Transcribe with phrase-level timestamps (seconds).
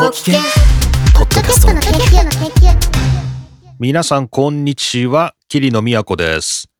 [0.00, 0.40] ご機嫌
[1.14, 2.74] ポッドキャストの研究の研究
[3.78, 5.34] 皆さん、こんにちは。
[5.46, 6.70] 桐野都です。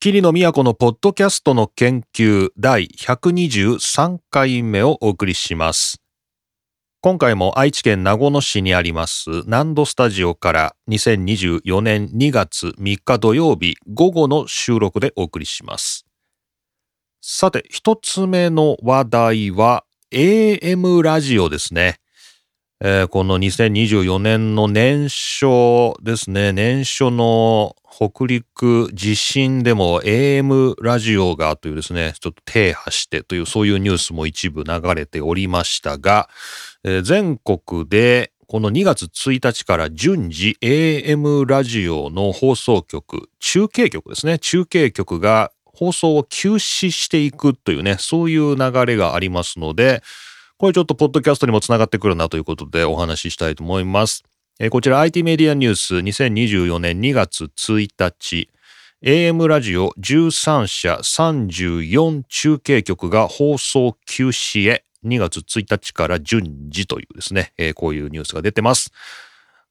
[0.00, 6.02] 桐野都のポッドキャストの研究第123回目をお送りします。
[7.02, 16.04] 今回も愛知県名古屋市にあります南度スタジオから2024年2月3日土曜日午後の収録でお送りします。
[17.20, 22.00] さて、一つ目の話題は AM ラジオですね。
[22.82, 36.28] えーこの2024年の年初ですね、年初の北陸地震でも AM ラジオがというですね、ちょっと停波してというそういうニュースも一部流れておりましたが、
[36.84, 50.02] えー全国でこの2月1日から順次 AM ラジオの放送局、中継局ですね、中継局が放送を休止していくというね、そういう流れがありますので、
[50.58, 54.24] これちょっとポッドキャストにもつながってくるなということでお話ししたいと思います。
[54.58, 58.48] えーこちら IT メディアニュース2024年2月1日
[59.04, 68.92] AM ラジオ13社34中継局が放送休止へ2月1日から順次というですね、えーこういうニュースが出てます。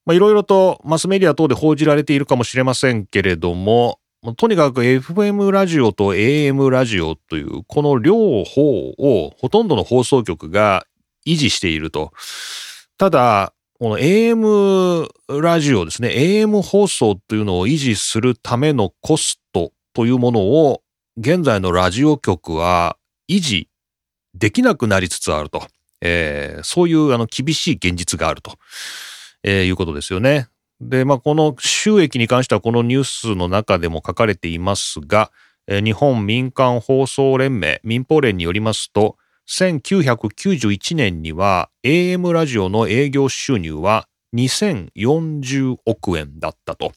[0.07, 3.99] いろいろとマスメディア等で報じられているかもしれませんけれども、
[4.33, 10.85] とにかく FM ラジオと AM ラジオというこの両方をほとんどの放送局が
[11.27, 12.11] 維持していると。
[12.97, 15.07] ただ、この AM
[15.41, 20.81] ラジオですね、AM 放送というのを維持するためのコストというものを
[21.17, 22.97] 現在のラジオ局は
[23.29, 23.69] 維持
[24.33, 25.67] できなくなりつつあると。
[26.01, 28.53] えーそういうあの厳しい現実があると、
[29.43, 30.47] えーいうことですよね。
[30.81, 35.31] で、まあ、この収益に関してはこのニュースの中でも書かれていますが、
[35.67, 39.17] 日本民間放送連盟民放連によりますと
[39.49, 46.91] 1991年には AM ラジオの営業収入は2040億円だったと。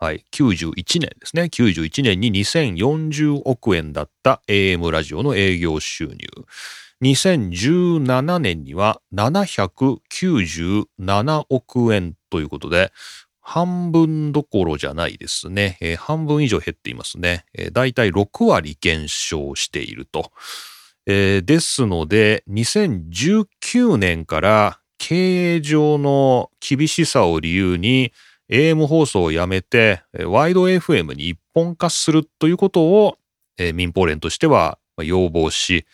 [0.00, 1.42] はい、91年ですね。
[1.42, 6.16] 91年に2040億円だった AM ラジオの営業収入。
[7.02, 12.92] 2017年には797億円ということで、
[13.40, 15.78] 半分どころじゃないですね。
[15.80, 17.44] えー半分以上減っていますね。
[17.54, 20.32] えー、だいたい6割減少していると。
[21.06, 28.12] えーですので、2019年から経営上の厳しさを理由に
[28.50, 33.16] AM 放送をやめて、ワイド FM に一本化するということを、
[33.56, 35.86] えー民放連としては要望し、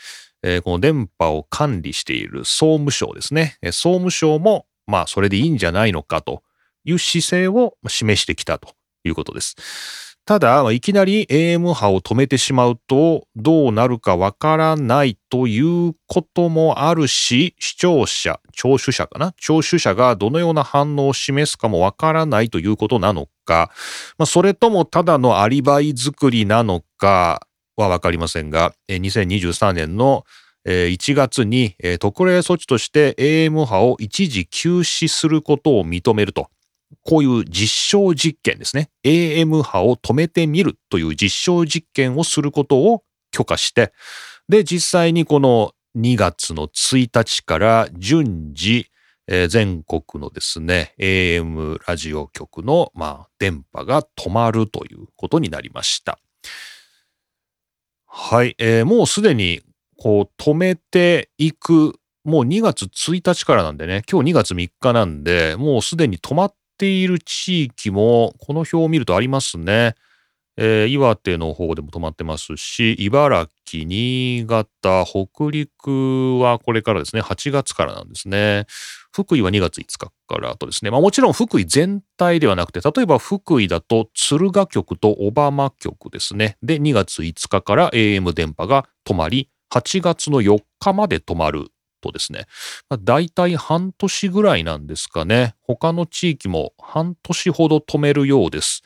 [0.46, 3.56] えこの電波を管理している総務省ですね。
[3.62, 6.42] 総務省も、まあ、それでいいんじゃないのかと
[6.84, 9.56] いう姿勢を示してきたということです。
[10.26, 19.32] ただ、いきなり AM 波を止めてしまうと、どうなるかわからないということもあるし、視聴者、聴取者かな？
[19.38, 23.70] 聴取者がどのような反応を示すかもわからないということなのか、
[24.18, 27.46] まあ、それともただのアリバイ作りなのか
[27.76, 30.24] はわかりませんが、2023年の
[30.66, 36.48] 1月に特例措置として AM 波を一時休止することを認めると。
[37.02, 38.88] こういう実証実験ですね。
[39.02, 43.02] AM 波を止めてみるという実証実験をすることを
[43.32, 43.92] 許可して、
[44.48, 48.86] で、実際にこの2月の1日から順次、
[49.48, 56.18] 全国のですね、AM ラジオ局の、まあ、電波が止まるということになりました。
[58.16, 59.60] はい、えーもうすでに
[59.98, 69.94] こう止めていく、もう2月1日からなんでね、今日2月3日なんで、もうすでに止まっている地域も、この表を見るとありますね。
[70.56, 78.66] えー岩手の方でも止まってますし、茨城、新潟、北陸はこれからですね、8月からなんですね。
[79.12, 86.56] 福井は2月5日からとですね、まあもちろん福井全体ではなくて、例えば福井だと敦賀局と小浜局ですね。
[86.62, 91.68] で、2月5日から AM 電波が止まり、8月の4日まで止まる
[92.00, 92.46] とですね、
[92.88, 95.54] まあ、大体半年ぐらいなんですかね。
[95.62, 98.82] 他の地域も半年ほど止めるようです。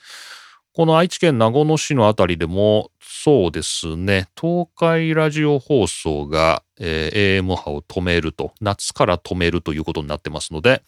[0.74, 10.82] この愛知県名古屋市のあたりでも、そうですね、東海ラジオ放送が、えー AM 波を止めると、夏から止めるということになってますので、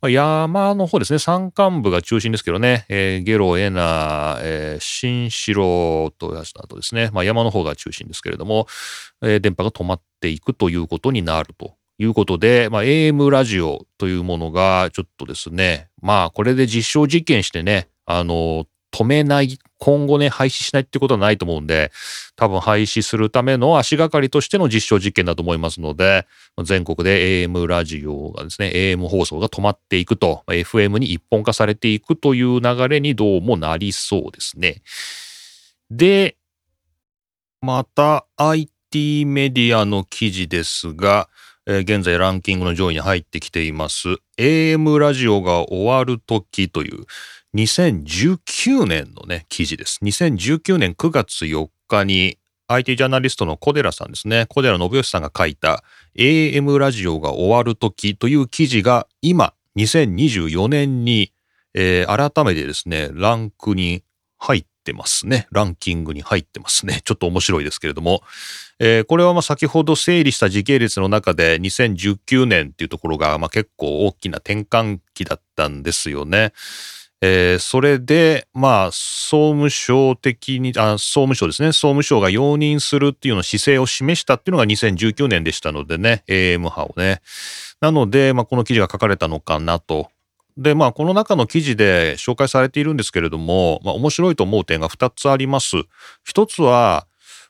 [0.00, 8.66] まあ、山の方ですね、山間部が中心ですけどね、えーゲロ、エナ、えー新城とやつなどですね、まあ、山の方が中心ですけれども、
[9.22, 11.74] えー電波が止まっていくということになると。
[12.00, 21.92] いうことで、まあ、AM ラジオというものがちょっとですね、まあこれで実証実験してね、あの、止めない、今後ね、廃止しないってことはないと思うんで、
[22.36, 26.26] 多分廃止するための足がかりとしての実証実験だと思いますので、
[26.64, 34.82] 全国で AM ラジオがですね、AM 放送が止まっていくと、FM に一本化されていくという流れにどうもなりそうですね。
[35.90, 36.36] で、
[37.60, 41.28] また IT メディアの記事ですが、
[41.70, 44.08] えー現在ランキングの上位に入ってきています。
[44.38, 47.04] AM ラジオが終わる時という
[47.54, 49.98] 2019年のね、記事です。
[50.02, 52.38] 2019年9月4日に
[52.68, 54.46] IT ジャーナリストの小寺さんですね。
[54.48, 55.84] 小寺信義さんが書いた
[56.16, 61.32] AM ラジオが終わる時という記事が今2024年に、
[61.74, 64.02] えー改めてですね、ランクに
[64.38, 65.46] 入っててますね。
[65.50, 67.02] ランキングに入ってますね。
[67.04, 68.22] ちょっと面白いですけれども。
[68.80, 76.52] えーこれはまあ先ほど整理した時系列の中で2019年っていうところがまあ結構大きな転換期だったんですよね。
[77.20, 81.72] えーそれで、まあ、総務省的に、あ、総務省ですね。
[81.72, 87.20] 総務省が容認するっていうの姿勢を示したっていうのが2019年でしたのでね、AM 派をね。
[87.80, 90.10] なので、まあ、この記事が書かれたのかなと。
[90.58, 95.76] で、まあ、この中の記事で紹介されているんですけれども、まあ、面白いと思う点が2つあります。
[96.24, 97.06] 一つは、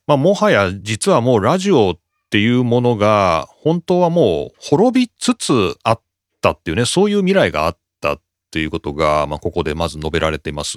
[0.07, 1.99] まあ、もはや実はもうラジオっ
[2.31, 6.01] ていうものが、本当はもう滅びつつあっ
[6.43, 8.21] たっていうね、そういう未来があったっ
[8.51, 10.77] ていうことが、まあ、ここでまず述べられています。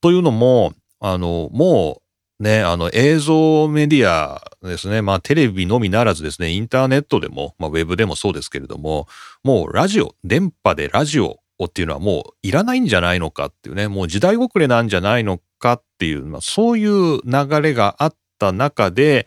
[0.00, 2.03] というのも、あの、もう
[2.44, 9.08] ね、あの映像メディアですね、まあテレビのみならずですね、インターネットでも、まあウェブでもそうですけれども、
[9.42, 19.26] もうラジオ、電波でラジオをっていうのはもういらないんじゃないのかっていうね、もう時代遅れなんじゃないのかっていう、まあそういう流れがあった中で、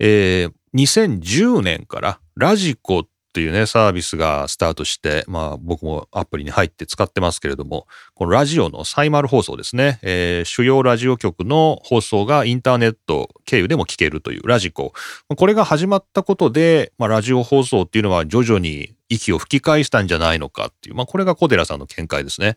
[0.00, 14.94] えー2010年からラジコっていうね、サービスがスタートして、まあ僕もアプリに入って使ってますけれども、このラジオのサイマル放送ですね、えー主要ラジオ局の放送がインターネット経由でも聞けるというラジコ。
[15.36, 22.56] これが始まったことで、まあラジオ放送っていうのは徐々に息を吹き返したんじゃないのかっていう、まあこれが小寺さんの見解ですね。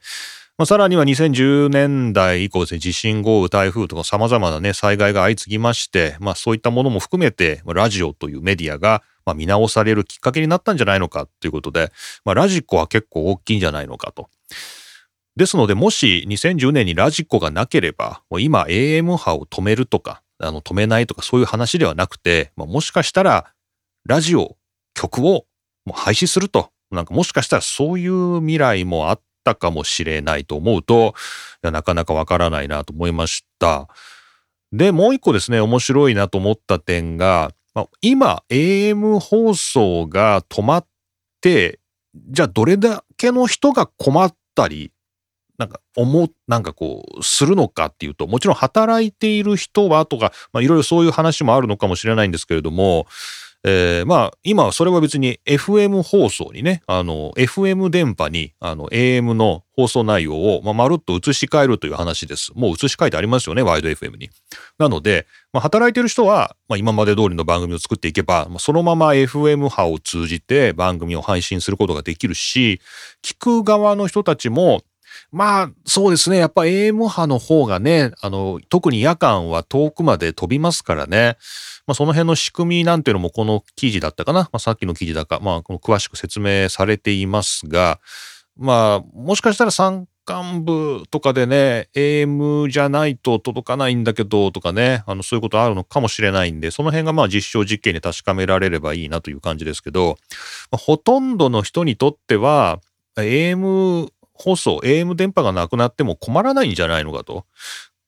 [0.57, 11.91] まあ、さらには2010年代以降ですね、地震、豪雨、台風とか様々なね、災害が相次ぎまして、まあそういったものも含めて、ラジオというメディアが、まあ見直されるきっかけになったんじゃないのかということで、
[12.25, 14.29] まあラジコは結構大きいんじゃないのかと。
[15.35, 23.53] ですので、もし2010年にラジコがなければ、もう今 AM 波を止めるとか、あの止めないとかそういう話ではなくて、まあ、もしかしたら
[24.05, 24.57] ラジオ、
[24.93, 25.45] 曲を
[25.85, 26.71] もう廃止すると。
[26.91, 31.13] なんかもしかしたらそういう未来もあったかもしれないと思うと、
[31.63, 33.87] いやなかなかわからないなと思いました。
[34.71, 40.85] で、もう一個ですね、面白いなと思った点が、まあ今 AM 放送が止まっ
[41.41, 41.79] て、
[42.29, 44.91] じゃあどれだけの人が困ったり、
[45.57, 53.07] なんか思う、なんかこう、するのかっていうと、もちろん働いている人はとか、いろいろそういう話もあるのかもしれないんですけれども、
[53.63, 62.51] えーまあ今はそれは別に FM 放送にね、あの FM 電波にあの AM の放送内容を、まあ、まるっと移し替えるという話です。
[62.53, 64.29] もう移し替えてありますよね、ワイド FM に。
[64.77, 72.81] なので、まあ、働いてる人は、まあ、今まで通りの番組を作っていけば、まあ、そのまま FM 波を通じて番組を配信することができるし、
[73.23, 74.81] 聞く側の人たちも、
[75.31, 76.37] まあ、そうですね。
[76.37, 81.37] やっぱ AM 波の方がね、あの、特に夜間は遠くまで飛びますからね。
[81.85, 84.41] まあ、その辺の仕組みなんていうのもこの記事だったかな。
[84.43, 87.99] まあ、さっきの記事だか、まあ、この詳しく説明されていますが、
[88.57, 100.17] まあ、もしかしたら山間部とかでね、AM じゃないと届かないんだけど、とかね、あの、そういうことあるのかもしれないんで、その辺がまあ実証実験で確かめられればいいなという感じですけど、
[100.71, 102.79] まあほとんどの人にとっては、
[103.15, 104.09] AM
[104.41, 107.45] 放送、AM 電波がなくなっても困らないんじゃないのかと。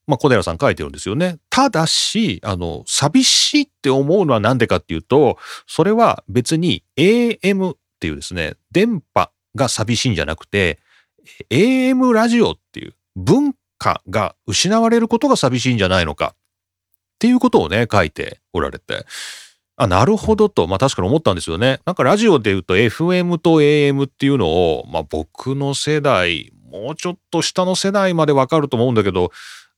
[0.07, 1.37] まあ、小寺さん書いてるんですよね。
[1.49, 10.79] ただし、あの、寂しいって思うのはなんでかっていうと、それは別に AM っていうですね、電波が寂しいんじゃなくて、
[11.49, 16.37] AM ラジオっていう文化が失われることが寂しいんじゃないのかっ
[17.19, 19.05] ていうことをね、書いておられて。
[19.81, 21.79] あ、なるほどと、まあ確かに思ったんですよね。
[21.85, 29.31] なんかラジオで言うと FM と AM っていうのを、まあ僕の世代、もうちょっと下の世代までわかると思うんだけど、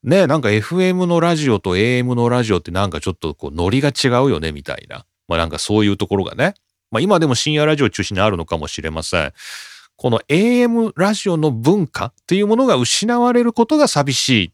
[0.04, 5.06] ね、なんか FM のラジオと AM のラジオってなんかちょっとこうノリが違うよねみたいな。
[5.30, 6.54] まあなんかそういうところがね。
[6.92, 9.32] まあ今でも深夜ラジオ中心にあるのかもしれません。
[9.96, 14.52] この AM ラジオの文化っていうものが失われることが寂しいっ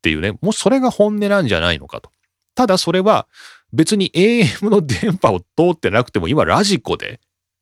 [0.00, 0.32] ていうね。
[0.40, 2.10] もうそれが本音なんじゃないのかと。
[2.54, 3.28] ただそれは
[3.72, 7.20] 別に AM の電波を通ってなくても今ラジコで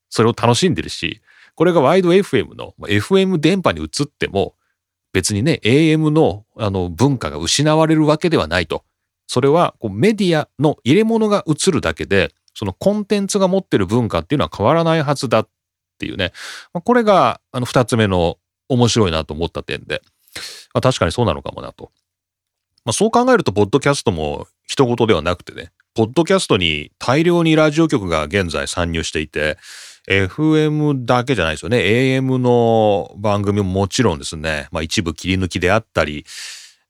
[0.08, 1.20] それを楽しんでるし、
[1.54, 4.54] これがワイド FM の FM 電波に移っても
[5.12, 8.84] 別にね、AM のあの文化が失われるわけではないと。
[9.26, 15.48] それはこうメディアの入れ物が映るだけで、そのコンテンツが持ってる文化っていうのは変わらないはずだっ
[15.98, 16.32] ていうね。
[16.72, 20.02] これがあの二つ目の面白いなと思った点で、
[20.74, 21.90] まあ、確かにそうなのかもなと。
[22.84, 29.56] まあ、そう考えると、ポッドキャストも人事ではなくてね、ポッドキャストに大量にラジオ局が現在参入していて、
[30.06, 31.78] FM だけじゃないですよね。
[31.78, 36.26] AM の番組ももちろんですね、まあ一部切り抜きであったり、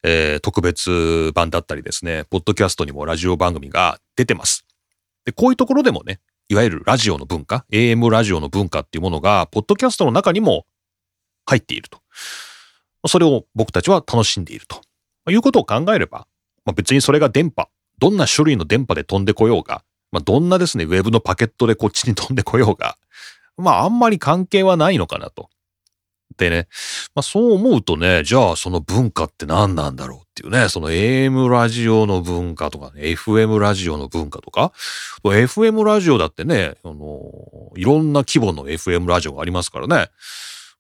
[0.03, 4.67] えー、特別版だったりですね、ポッドキャストにもラジオ番組が出てます。
[5.25, 10.67] で、こういうところでもね、いわゆるラジオの文化、AM ラジオの文化っていうものが、ポッドキャストの中にも
[11.45, 12.01] 入っていると。
[13.07, 14.81] それを僕たちは楽しんでいると。
[15.31, 16.27] いうことを考えれば、
[16.65, 22.97] まあ、別にそれが電波、どんな種類の電波で飛んでこようが、まあ、どんなですね、ウェブのパケットでこっちに飛んでこようが、
[23.57, 25.49] まあ、あんまり関係はないのかなと。
[26.37, 26.69] でね、
[27.15, 34.73] まあ、そう思うとね、じゃあその文化って何なんだろうっていうね、その AM ラジオの文化とかね、FM ラジオの文化とか、
[35.25, 40.11] FM ラジオだってね、あの、いろんな規模の FM ラジオがありますからね、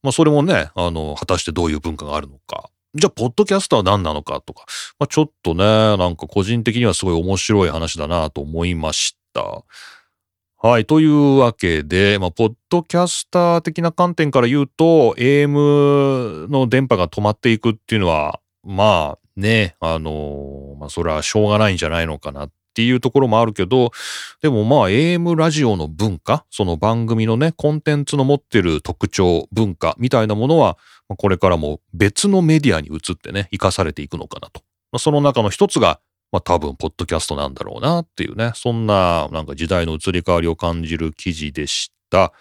[0.02, 2.68] まあ、それもね、あの、果たしてどういう文化があるのか。
[2.94, 4.64] じゃあ、ポッドキャストは何なのかとか、
[4.98, 9.64] まあ、ちょっとね、なんか個人的にはすごい面白い話だなと思いました。
[10.58, 10.86] はい。
[10.86, 23.90] というわけで、まあ、ポッドキャスター的な観点から言うと、AM の電波が止まっていくっていうのは、まあね、あの、まあ、それはしょうがないんじゃないのかなっていうところもあるけど、
[24.42, 30.76] でもまあ AM ラジオの文化、その番組のね、コンテンツの持ってる特徴、文化みたいなものは、
[31.16, 34.60] これからも別のメディアに移ってね、活かされていくのかなと。
[34.98, 36.00] その中の一つが、
[36.32, 42.34] まあ多分、ポッドキャストなんだろうなっていうね、そんななんか時代の移り変わりを感じる記事でした。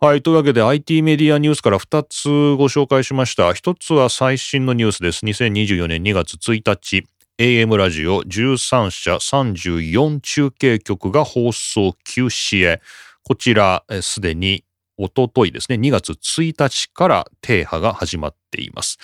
[0.00, 0.22] はい。
[0.22, 3.50] というわけで IT メディアニュースから2つご紹介しました。
[3.50, 5.24] 1つは最新のニュースです。
[5.24, 7.06] 2024年2月1日、
[7.40, 12.80] AM ラジオ13社34中継局が放送休止へ。
[13.24, 14.62] こちら、すでに
[14.96, 18.98] おとといですね、2月1日から停波が始まっています。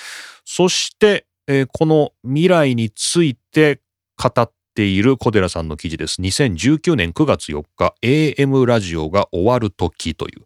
[0.44, 3.80] そして、えー、この未来について
[4.16, 6.22] 語っている小寺さんの記事です。
[6.22, 10.44] 2019年9月4日、AM ラジオが終わる時という、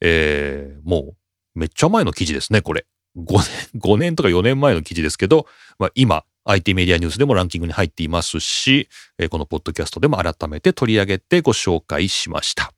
[0.00, 1.14] えー、も
[1.54, 2.86] うめっちゃ前の記事ですね、これ。
[3.18, 3.24] 5
[3.74, 5.46] 年、5年とか4年前の記事ですけど、
[5.78, 8.88] まあ、今、IT メディアニュースでもランキングに入っていますし、
[9.30, 12.72] このポッドキャストでも改めて取り上げてご紹介しました。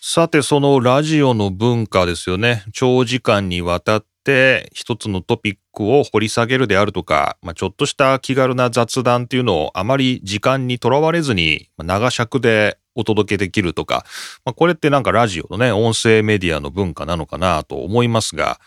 [0.00, 2.64] さて、そのラジオの文化ですよね。
[2.72, 14.04] 長時間にわたって一つのトピックを掘り下げるであるとか、まあ、ちょっとした気軽な雑談っていうのをあまり時間にとらわれずに長尺でお届けできるとか、
[14.44, 18.58] まあ、これってなんかラジオのね、音声メディアの文化なのかなと思いますが、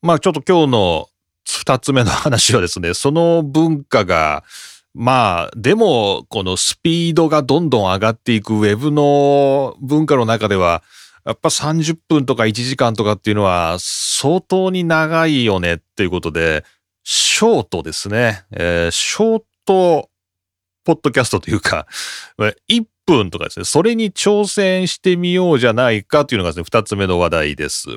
[0.00, 1.08] まあちょっと今日の
[1.44, 4.44] 二つ目の話はですね、その文化が
[4.94, 10.82] まあ、でも、このスピードがどんどん上がっていくウェブの文化の中では、
[11.24, 16.64] やっぱ30分とか1時間とかっていうのは相当に長いよねっていうことで、
[17.04, 18.44] ショートですね。
[18.52, 20.10] えー、ショート
[20.84, 21.86] ポッドキャストというか、
[22.68, 27.88] 1分とかですね、それに挑戦してみようじゃないかというのがですね、2つ目の話題です。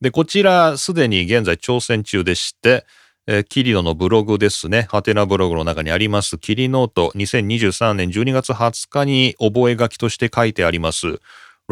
[0.00, 2.86] で、こちらすでに現在挑戦中でして、
[3.26, 4.88] えー、キリノのブログですね。
[4.90, 11.20] ハテナブログの中にあります、キリノート2023年12月20日に覚書として書いてあります。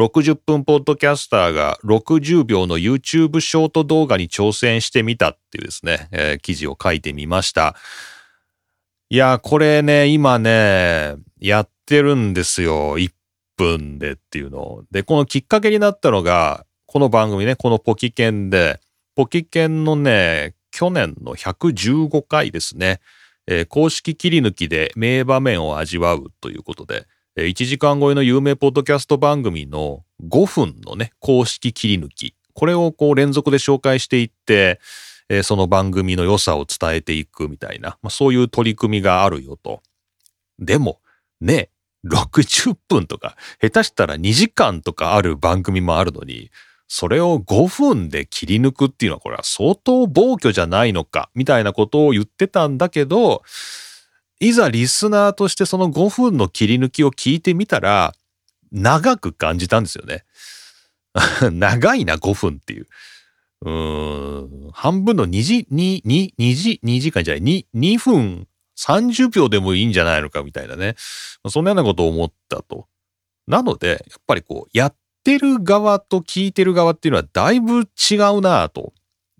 [0.07, 7.75] 60分ポッドキャスターが60秒の YouTube ショート動画に挑戦してみたっていうですね、えー、記事を書いてみました。
[9.09, 12.97] いや、これね、今ね、やってるんですよ。
[12.97, 13.11] 1
[13.57, 14.83] 分でっていうのを。
[14.89, 18.79] で、このきっかけになったのが、この番組ね、このポキケンで、
[19.15, 23.01] ポキケンのね、去年の115回ですね、
[23.45, 27.05] えー、公式切り抜きで名場面を味わうということで、
[27.47, 34.79] 1時間超えの有名ポッドキャスト番組の5分のね、公式切り抜き、これをこう連続で紹介していって、
[35.29, 39.81] え、その番組の良さを伝えていくみたいな、まあ、そういう取り組みがあるよと。
[40.59, 40.99] でも、
[41.39, 41.69] ね、
[42.05, 46.51] 60分とか、下手したら2時間とかある番組もあるのに、
[46.93, 53.43] それを5分で切り抜くっていうのはこれは相当暴挙じゃないのかみたいなことを言ってたんだけど
[54.41, 58.13] いざリスナーとしてその5分の切り抜きを聞いてみたら
[58.71, 60.23] 長く感じたんですよね。
[61.51, 62.87] 長いな5分っていう。
[63.63, 70.95] うーん半分の2時、2、2、2時、2時間じゃない、2、2分30秒でもいいんじゃないのかみたいなね。
[71.47, 72.87] そんなようなことを思ったと。
[73.45, 78.93] なので、やっぱりこう、やってる側と聞いてる側っていうのはだいぶ違うなと。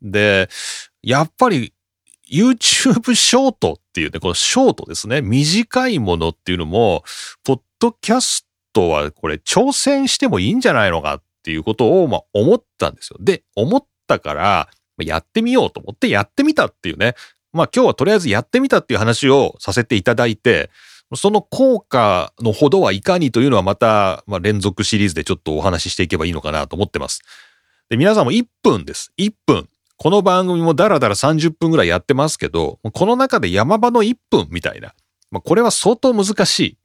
[0.04, 0.48] で、
[1.02, 1.74] やっぱり
[2.32, 5.22] YouTube ショートっていうね、このショートですね。
[5.22, 7.04] 短いものっていうのも、
[7.44, 13.18] ポッドキャストはこれ挑戦してもいいんじゃないのかっていうことを、まあ、思ったんですよ。
[13.20, 14.70] で、思ったから、
[15.00, 17.16] やってみようと思ってやってみたっていうね。
[17.54, 20.70] まあ今日はとりあえずやってみたっていう話をさせていただいて、
[21.16, 27.22] その効果のほどはいかにというのはまた、まあ、連続シリーズでちょっとお話ししていけばいいのかなと思ってます。
[27.90, 29.12] で、皆さんも1分です。
[29.18, 29.68] 1分。
[30.02, 34.96] この番組もだらだら30分ぐらいやってますけど、この中で山場の1分みたいな。
[35.30, 36.78] まあ、これは相当難しい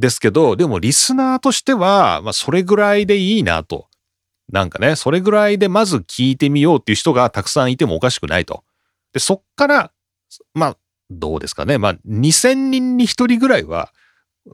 [0.00, 3.86] ですけど、でもリスナーとしては、まあ、それぐらいでいいなと。
[4.50, 8.64] なんかね、それぐらいでまず聞いてみようっていう人がたくさんいてもおかしくないと。
[9.12, 9.92] で、そっから、
[10.52, 10.76] まあ、
[11.08, 11.78] どうですかね。
[11.78, 13.92] まあ、2000人に1人ぐらいは、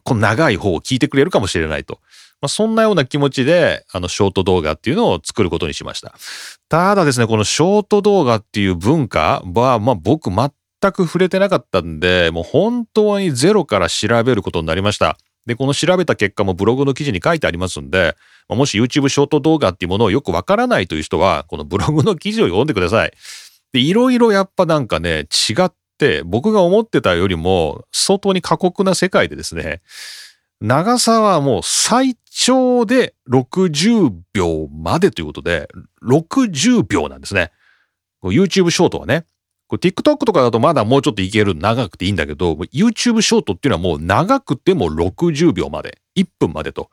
[0.04, 1.99] この長い方を聞いてくれるかもしれないと。
[2.42, 6.12] まあ、そんなような気持ちで、あの、ショート動画っていうのを作ることにしました。
[6.68, 10.50] ただですね、このショート動画っていう文化は、まあ僕全
[10.92, 15.16] く触れてなかったんで、もう本当にゼロから調べることになりました。
[15.46, 18.16] で、この調べた結果もブログの記事に書いてありますんで、
[18.49, 23.12] まあもし YouTube ショート動画っていうものをよくわからないという人は、このブログの記事を読んでください。
[23.72, 29.82] で、いろいろやっぱなんかね、違って、僕が思ってたよりも相当に過酷な世界でですね、
[30.62, 35.69] 長さはもう最長で60秒までということで、
[36.04, 37.50] 60秒なんですね。
[38.23, 39.26] YouTube ショートはね。
[39.69, 46.90] TikTok とかだとまだもうちょっといける長くていいんだけど、YouTube ショートっていうのはもう長くても60秒まで、1分までと。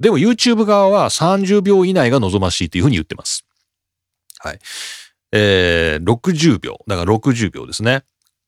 [0.00, 3.46] でも YouTube 側は30秒以内が望ましいというふうに言ってます。
[4.38, 4.58] はい。
[5.32, 6.78] えー、60秒。
[6.88, 8.02] だから60秒ですね。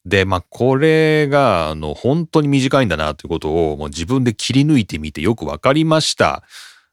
[0.08, 6.42] で、まあ、これが、あの、本当に短いんだなということを、もう自分で切り抜いてみてよくわかりました。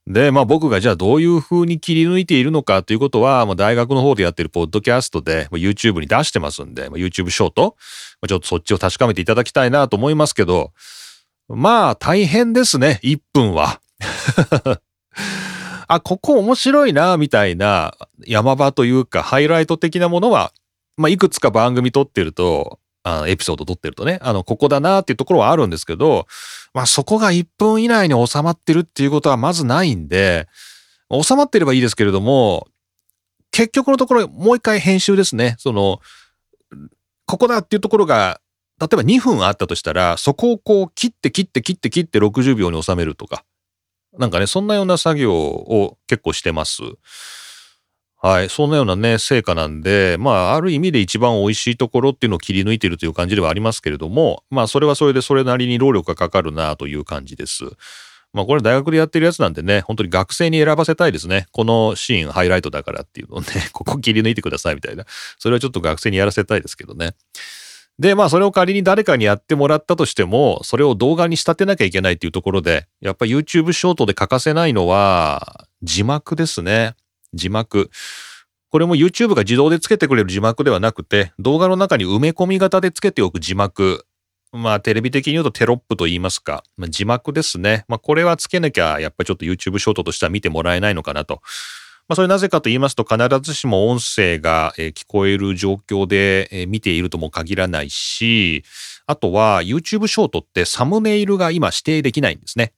[0.05, 7.75] で、まあ僕がじゃあどういう風に切り抜いているのかということは、まあ、大学の方でやってるポッドキャストで、まあ、YouTube に出してますんで、まあ、YouTube ショート、
[8.21, 10.73] まあ、ちょっとそっちを確かめていただきたいなと思いますけど、
[11.47, 13.79] まあ大変ですね、1分は。
[15.87, 17.95] あ、ここ面白いな、みたいな
[18.27, 20.51] 山場というかハイライト的なものは、
[20.97, 26.25] まあいくつか番組撮ってると、あのエピソード撮ってるとね、あの、ここだなっていうところはあるんですけど、
[26.73, 30.47] まあそこが1分以内に収まってるっていうことはまずないんで、
[31.11, 32.67] 収まってればいいですけれども、
[33.51, 35.55] 結局のところもう一回編集ですね。
[35.59, 35.99] その、
[37.27, 38.41] ここだっていうところが、
[38.81, 43.45] 例えば2分あったとしたら、そこをこう切って切って切って切って60秒に収めるとか、
[44.17, 46.81] なんかね、そんなような作業を結構してます。
[48.25, 48.49] はい。
[48.49, 57.65] そんなようなね、成果なんで、まあ、ある意味で一番美味しいところっていうのを切り抜いているという感じではありますけれども、まあ、それはそれでそれなりに労力がかかるなという感じです。
[58.33, 61.45] まあ、これ大学でやってるやつなんでね、本当に学生に選ばせたいですね。
[61.51, 65.05] このシーンハイライトだからっていうのをね、 ここ切り抜いてくださいみたいな。
[65.37, 67.13] それはちょっと学生にやらせたいですけどね。
[67.99, 76.95] で、まあそれを仮に誰かにやってもらったとしても、それを動画に仕立てなきゃいけないっていうところで、やっぱ YouTube ショートで欠かせないのは、字幕ですね。
[77.35, 77.91] 字幕。
[78.69, 84.05] これも YouTube が自動でつけてくれる字幕ではなくて、動画の中に埋め込み型でつけておく字幕。
[84.51, 87.85] まあ、テレビ的に言うとテロップと言いますか、まあ、字幕ですね。
[87.87, 91.41] まあ、これはつけなきゃ、やっぱりちょっと YouTube ショートとしては見てもらえないのかなと。
[92.07, 98.63] まあ、それなぜかと言いますと、必ずしも音声が聞こえる状況で見ているとも限らないし、
[99.07, 102.73] あとは YouTube ショートってサムネイルが今指定できないんですね。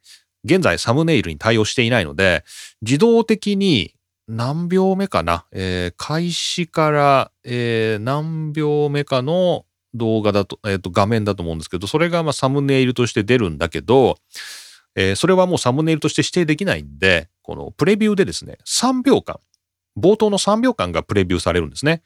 [0.46, 2.46] 現在サムネイルに対応していないので、
[2.82, 3.94] 自動的に
[4.28, 14.18] 何秒目かな、えー、開始から、えー、何秒目かの動画だと、えっ、ー、と、画面だと思うんですけど、それがまあサムネイルとして出るんだけど、
[14.96, 19.40] えー、それはもうサムネイルとして指定できないんで、このプレビューでですね、3秒間、
[19.98, 22.02] 冒頭の3秒間がプレビューされるんですね。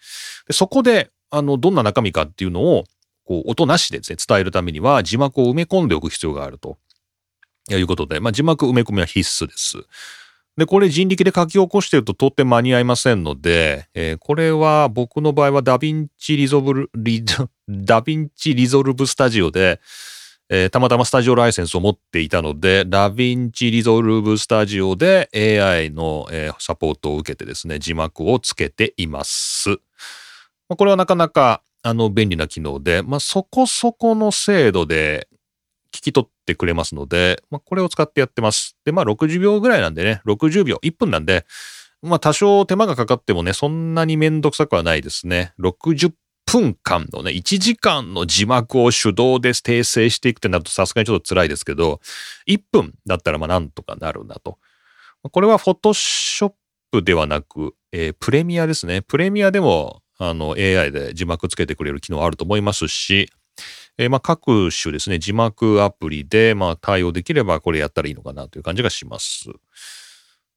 [0.48, 2.84] でそこで、あの、どんな中身かっていうのを、
[3.26, 6.78] こう、音なしでですね、伝えるためには字幕を埋め込んでおく必要があると。
[7.70, 9.78] いうことで、まあ、字幕埋め込みは必須です。
[10.62, 17.34] で、これ人力で書き起こしてると到底間に合いませんので、えー、これは僕の場合はダヴィンチリゾブル、リダ
[18.04, 19.82] ヴィンチリゾルブスタジオで、
[20.50, 29.70] えー、たまたまスタジオライセンスを持っていたので、 DaVinci Resolve Studio で AI の、えー、サポートを受けてですね、字幕をつけています。
[29.72, 29.78] ま
[30.74, 35.28] あ、これはなかなかあの便利な機能で、まあ、そこそこの精度で
[35.94, 38.78] 聞き取ってくれますので、まあ、これを使ってやってます。
[38.86, 41.46] で、まあ60秒ぐらいなんでね、60秒、1分なんで、
[42.02, 45.54] まあ多少手間がかかってもね、そんなにめんどくさくはないですね。
[45.60, 46.14] 60
[46.46, 52.02] 分間のね、1時間の字幕を手動で訂正していくってなるとさすがにちょっと辛いですけど、
[52.48, 54.58] 1分だったらまあなんとかなるなと。
[55.24, 56.54] これはフォトショッ
[56.92, 59.02] プではなく、えー、プレミアですね。
[59.02, 63.30] プレミアでもあの AI で字幕つけてくれる機能あると思いますし、
[63.98, 69.50] えー、まあ各種ですね、字幕アプリでまあ対応できればこれやったらいいのかなという感じがします。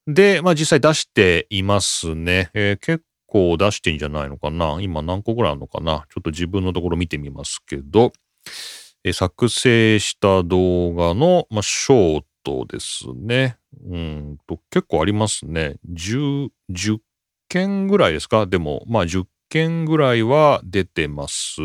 [0.07, 2.51] で、まあ実際出していますね。
[2.55, 8.13] えー、結構出してんじゃないのかな今何個ぐらいあるのかなちょっと自分のところ見てみますけど、
[9.03, 13.57] えー、作成した動画の、まあ、ショートですね。
[13.91, 15.77] うんと、結構ありますね。
[15.93, 16.99] 10、10
[17.49, 21.61] 件ぐらいですかでも、まあ10件ぐらいは出てます。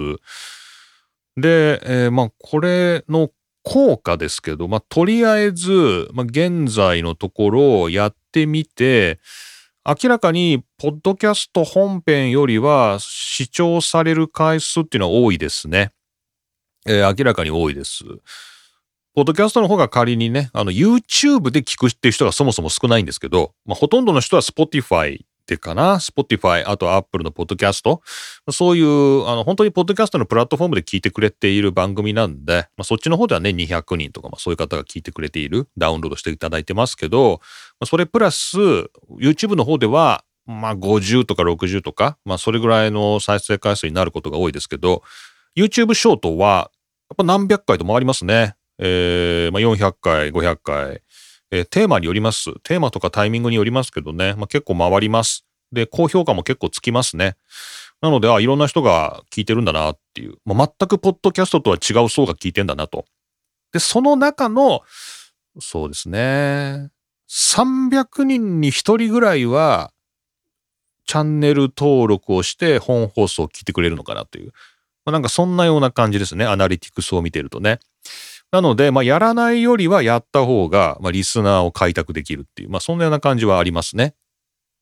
[1.42, 3.32] で、えー、まあこれの
[3.64, 9.20] 効果ですけど、まあとりあえず、まあ現在のところをやってみて、
[9.86, 15.92] 明らかにポッドキャスト本編よりは視聴される回数っていうのは多いですね。
[16.86, 18.04] えー、明らかに多いです。
[19.16, 25.20] ポッドキャストの方が仮にね、あの YouTube で聞くっていう人がそもそも少ないんですけど、まあ、ほとんどの人は Spotify
[25.50, 28.02] でかな Spotify、あと Apple のポッドキャスト。
[28.52, 37.40] そういう、あの、本当にポッドキャストのプラットフォームで聞いてくれている番組なんで、まあ、そっちの方ではね、200人とか、まあ、そういう方が聞いてくれている、ダウンロードしていただいてますけど、
[37.80, 38.58] まあ、それプラス、
[39.20, 45.04] YouTube の方では、まあ、50とか60とか、まあ、それぐらいの再生回数になることが多いですけど、
[45.56, 46.72] YouTube ショートは、
[47.10, 48.56] やっぱ何百回と回りますね。
[48.80, 51.02] えー、まあ、400回、500回。
[51.52, 52.54] えー、テーマによります。
[52.64, 55.46] テーマとかタイミングによりますけどね、まあ、結構回ります。
[55.72, 57.36] で、高評価も結構つきますね。
[58.02, 63.06] なので、あ、いろんな人が聞いてるんだなっていう、まあ、全くポッドキャストとは違う層が聞いてんだなと。
[63.72, 64.82] で、その中の、
[65.60, 66.90] そうですね、
[67.30, 69.92] 300人に1人ぐらいは、
[71.06, 74.52] チャンネル登録をして本放送を聞いてくれるのかなという。
[75.06, 76.46] まあ、なんかそんなような感じですね。
[76.46, 77.80] アナリティクスを見てるとね。
[78.52, 84.16] なので、まあ、やらないよりはやった方が、まあ、リスナーを開拓できるっていう、まあ、そんなような感じはありますね。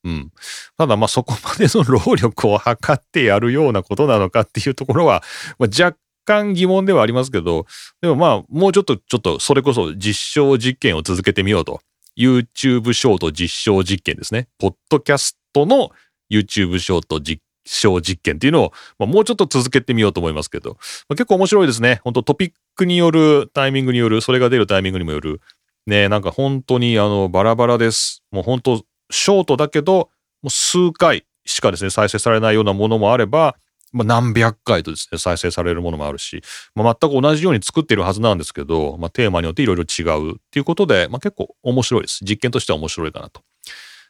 [0.03, 0.31] うん。
[0.77, 5.23] ただ、まあ、そこまでの労力を測ってやるようなことなのかっていうところは、
[5.59, 7.65] まあ、若干疑問ではありますけど、
[8.01, 11.81] でもまあ、もうちょっと、ちょっと、それこそ実証実験を続けてみようと。
[12.17, 14.47] YouTube ショート実証実験ですね。
[14.57, 15.91] ポッドキャストの
[16.31, 20.77] YouTube ショート実証実験っていうのを、まあ、もうちょっと続けてみようと思いますけど、
[21.09, 22.01] まあ、結構面白いですね。
[22.03, 25.41] 本当トピックによる、タイミングによる、それが出るタイミングにもよる。
[25.85, 28.23] ねなんか本当にあの、バラバラです。
[28.31, 30.09] もう本当、ショートだけど、
[30.41, 33.55] もう数回しかですね、再生されないようなものもあれば、
[33.93, 36.41] まあ、何百回とですね、再生されるものもあるし、
[36.75, 42.19] まあ、全く同じように作っているはずなんですけど、まあ、テーマによっていろいろ違うっていうことで、まあ、結構面白いです。
[42.23, 43.41] 実験としては面白いかなと。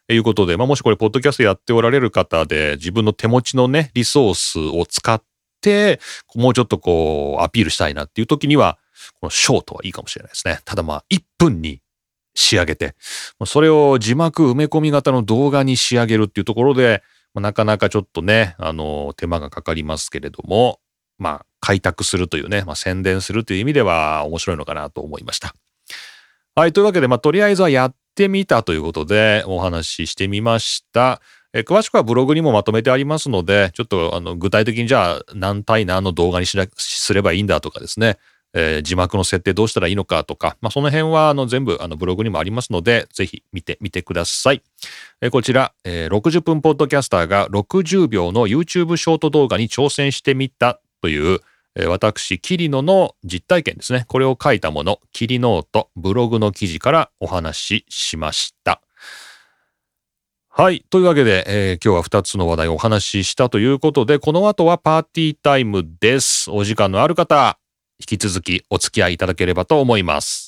[0.08, 5.22] ということで、まあ、もしこれ、ポッドキャストやっておられる方で、自分の手持ちのね、リソースを使っ
[5.62, 6.00] て、
[6.34, 8.80] もうちょっとこう、アピールしたいなっていう時には、
[9.20, 10.60] このショートはいいかもしれないですね。
[10.63, 11.82] ただまあ、1分に
[12.36, 12.96] 仕上げて、
[13.46, 17.04] それを字幕埋め込み型の動画に仕上げるっていうところで、
[17.36, 20.80] なかなかちょっとね、あの、手間がかかりますけれども、
[21.17, 25.54] まあ、開拓するというね、まあ、宣伝するという意味では面白いのかなと思いました。
[26.56, 31.21] はい、というわけで、まあ、とりあえずはやってみたということでお話ししてみました。
[31.53, 38.17] え詳しくはブログにもまとめてありますので、ちょっとあの具体的にじゃあ何対何の動画にしすればいいんだとかですね、
[38.53, 44.62] えー、字幕の設定どうしたらいいのかとか、まあ、その辺はあの全部あのブログにもありますので、ぜひ見てみてください。
[45.21, 51.39] え、こちら、えー、60分ポッドキャスターが60秒の YouTube ショート動画に挑戦してみたという、
[51.85, 54.05] 私、キリノの実体験ですね。
[54.07, 58.81] これを書いたもの、キリノート、ブログの記事からお話ししました。
[60.49, 60.83] はい。
[60.89, 66.49] というわけで、えー、今日は2つの話題をお話ししたということで、この後はパーティータイムです。
[66.49, 67.59] お時間のある方、
[67.99, 70.46] 引き続きお付き合いいただければと思います。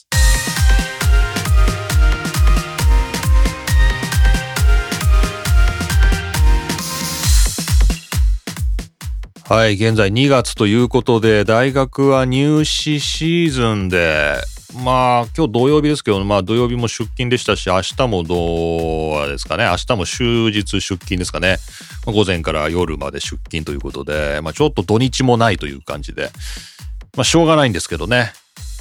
[9.49, 14.35] はい、現在2月ということで、大学は入試シーズンで、
[14.85, 21.57] まあ、今日土曜日ですけど、まあ土曜日も出勤でしたし、明日もどうですかね、明日も終日出勤ですかね。
[22.05, 26.29] ま午前から夜まで出勤ということで、まあちょっと土日もないという感じで、
[27.17, 28.33] まあ、しょうがないんですけどね。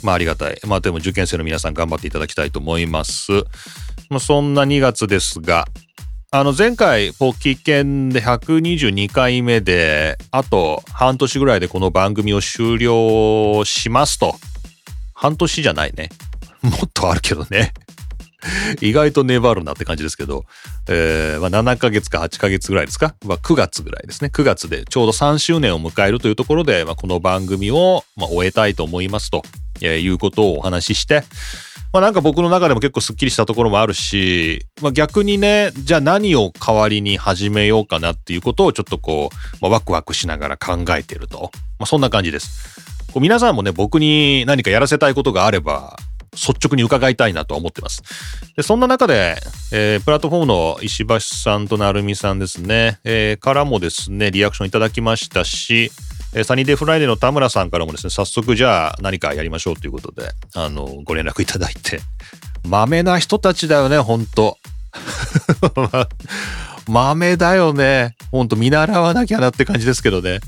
[0.03, 0.61] まあ、ありがたい。
[0.67, 3.33] まあ、でも受験生の皆さん頑張っていただきたいと思います。
[4.11, 5.67] まあ、そんな2月ですが、
[6.31, 14.35] あの、前回、ポッキー券で122回目で、あと半年ぐらいでこの番組を終了しますと。
[15.15, 16.11] 半年じゃないね。
[16.61, 17.73] もっとあるけどね。
[18.83, 20.45] 意外と粘るなって感じですけど、
[20.87, 24.31] えー、まあ、7ヶ月か8ヶ月ぐらいですか、まあ、9月ぐらいですね。
[24.31, 29.45] 9月でちょうど3周年を迎えるというところで、まあ、この番組を、ま終えたいと思いますと、
[29.83, 31.23] え、いうことをお話しして、
[31.93, 41.51] まあなんか僕の中でも結構スッキリしたところもあるし、まあ逆にね、じゃあ何を代わりに始めようかなっていうことをちょっとこう、まあ、ワクワクしながら考えてると。
[41.79, 42.79] まあそんな感じです。
[43.13, 45.97] こう皆さんもね、僕に何かやらせたいことがあれば、
[46.35, 48.03] 率直に伺いたいなと思ってます。
[48.57, 49.37] で、そんな中で、
[49.73, 55.91] えー、プラットフォームの石橋さんと成美さんですね、えー、からもですね、リアクションいただきましたし、
[56.35, 62.01] えー、サニーデイフライデーの田村さんからもですね、早速じゃあ何かやりましょうということで、あの、ご連絡いただいて、
[62.65, 64.59] 豆な人たちだよね、ほんと。
[66.89, 68.17] 豆だよね。
[68.33, 70.41] ほんと見習わなきゃなって感じですけどね。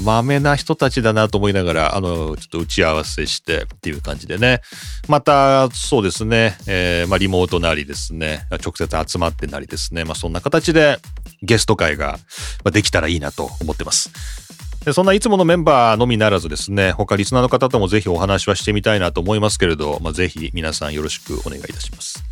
[0.00, 4.60] 豆な人たちだなと思いながら、あの、ちょっと打ち合わせしてっていう感じでね。
[5.08, 10.98] また、そうですね、えー、まあ、リモートなりですね、直接集まってなりですね、まあ、そんな形で
[11.42, 12.18] ゲスト会が
[12.72, 14.10] できたらいいなと思ってます。
[14.92, 22.22] そんないつものメンバーのみならずですね、他リスナーの方ともぜひお話はしてみたいなと思いますけれど、まあ、ぜひ皆さんよろしくお願いいたします。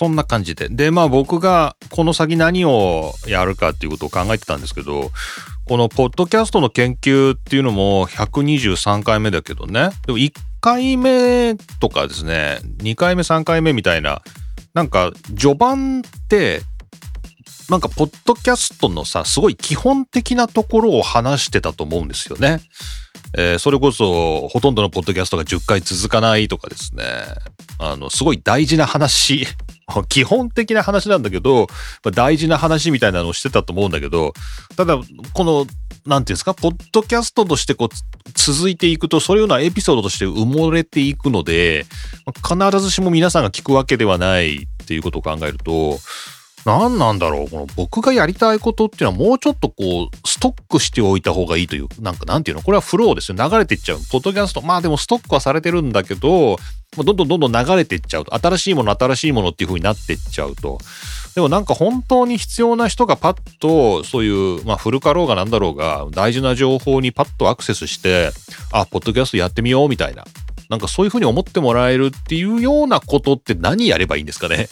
[0.00, 0.70] そんな感じで。
[0.70, 5.10] で、まあ僕がこの先何をやるかっていうことを考えてたんですけど、
[5.66, 9.90] このポッドキャストの研究っていうのも123回目だけどね。
[10.06, 14.22] でも1回目とかですね、2回目3回目みたいな、
[14.72, 16.62] なんか序盤って
[17.70, 22.60] なんか、ポッドキャストのさ、すごい基本的なところを話してたと思うんですよね。
[23.38, 27.04] えー、それこそ、ほとんどのポッドキャストが10回続かないとかですね。
[27.78, 29.46] あの、すごい大事な話。
[30.08, 31.68] 基本的な話なんだけど、
[32.12, 34.34] 大事な話みたいなのをしてたと思うんだけど、
[34.76, 34.98] ただ、
[35.32, 35.66] この、
[36.06, 37.88] なんていうんですか、ポッドキャストとしてこう、
[38.34, 41.86] 続いていくと、そういうようなエピソードとして埋もれていくので、
[42.48, 46.00] 必ずしも皆さんが聞くわけではないっていうことを考えると、
[46.66, 52.62] 何なんだろうこの僕がやりたいことっていうのはもうちょっとこう、ストックしておいた方がいいという、なんかなんていうの？
[52.62, 53.38] これはフローですよ。
[53.38, 53.98] 流れていっちゃう。
[54.10, 56.58] ポッドキャスト、まあでもストックはされてるんだけど、
[56.96, 58.34] どんどんどんどん流れていっちゃうと。
[58.34, 60.78] 新しいもの、新しいものっていう風になってっちゃうと。
[61.34, 68.32] でもなんか本当に必要な人がパッと、そういう、まあフルかろうがなんだろうが、大事な情報にパッとアクセスして、
[68.72, 70.24] あ、ポッドキャストやってみようみたいな。
[70.68, 74.68] なんかそういう風に思ってもらえるっていうようなことって何やればいいんですかね？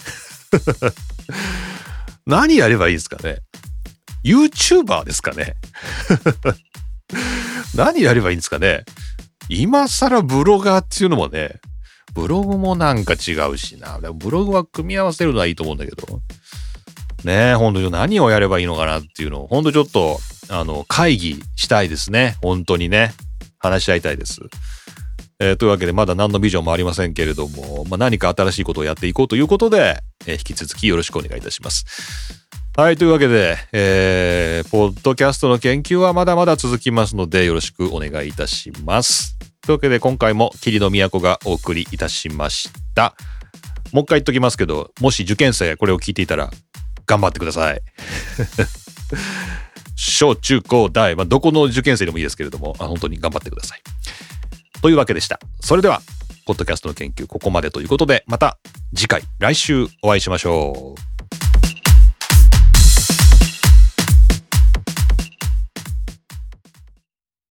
[2.28, 3.38] 何やればいいですかね
[4.22, 5.54] ?YouTuber ですかね？
[7.74, 8.84] 何やればいいんですかね？
[9.48, 11.54] 今更ブロガーっていうのもね、
[12.12, 13.98] ブログもなんか違うしな。
[14.12, 16.20] ブログは組み合わせるのはいいと思うんだけど。
[17.24, 22.36] ねえ、ほんと何をやればいいのかなっていうのを、ほんとちょっと、あの、会議したいですね。
[22.42, 23.12] 本当にね。
[23.58, 24.40] 話し合いたいです。
[25.40, 31.84] えー、というわけで、まだ何のビジョンもありませんけれども、まあ、何か新しいことをやっていこうということで、えー、引き続きよろしくお願いいたします。
[32.76, 39.36] はい、というわけで、えー、ポッドキャストの研究はまだまだ続きますので、よろしくお願いいたします。
[39.62, 43.14] というわけで、今回も霧の都がお送りいたしました。
[43.92, 46.50] もう一回言っときますけど、もし受験生これを聞いていたら、
[47.06, 47.80] 頑張ってください。
[49.96, 53.82] 小中高大、まあ、どこの受験生でもいいですけれども、本当に頑張ってください。
[54.82, 55.40] というわけでした。
[55.60, 56.00] それでは、
[56.46, 58.58] ポッドキャストの研究ここまでということで、また
[58.94, 61.07] 次回、来週お会いしましょう。